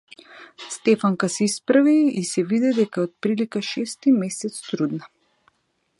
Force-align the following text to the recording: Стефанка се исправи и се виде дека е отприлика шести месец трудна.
Стефанка 0.69 1.29
се 1.29 1.43
исправи 1.43 2.09
и 2.19 2.23
се 2.23 2.43
виде 2.49 2.73
дека 2.79 3.01
е 3.01 3.03
отприлика 3.03 3.61
шести 3.61 4.11
месец 4.11 4.61
трудна. 4.71 5.05